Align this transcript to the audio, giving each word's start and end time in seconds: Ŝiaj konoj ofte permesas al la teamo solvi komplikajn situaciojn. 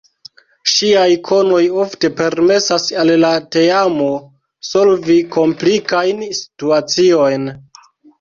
Ŝiaj 0.75 1.09
konoj 1.25 1.57
ofte 1.81 2.09
permesas 2.21 2.85
al 3.03 3.11
la 3.23 3.29
teamo 3.57 4.07
solvi 4.69 5.19
komplikajn 5.37 6.25
situaciojn. 6.39 7.47